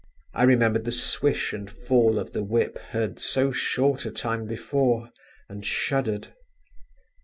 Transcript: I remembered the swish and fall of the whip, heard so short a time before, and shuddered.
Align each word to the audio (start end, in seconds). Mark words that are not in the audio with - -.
I 0.33 0.45
remembered 0.45 0.85
the 0.85 0.91
swish 0.91 1.53
and 1.53 1.69
fall 1.69 2.17
of 2.17 2.33
the 2.33 2.41
whip, 2.41 2.79
heard 2.89 3.19
so 3.19 3.51
short 3.51 4.03
a 4.03 4.09
time 4.09 4.47
before, 4.47 5.11
and 5.47 5.63
shuddered. 5.63 6.29